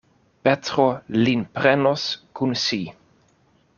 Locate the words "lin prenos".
1.25-2.07